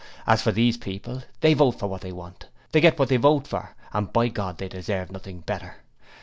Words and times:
As 0.25 0.41
for 0.41 0.51
these 0.51 0.77
people, 0.77 1.21
they 1.41 1.53
vote 1.53 1.77
for 1.77 1.85
what 1.85 2.01
they 2.01 2.11
want, 2.11 2.47
they 2.71 2.81
get 2.81 2.97
what 2.97 3.07
they 3.09 3.17
vote 3.17 3.45
for, 3.45 3.75
and, 3.93 4.11
by 4.11 4.29
God! 4.29 4.57
they 4.57 4.67
deserve 4.67 5.11
nothing 5.11 5.41
better! 5.41 5.75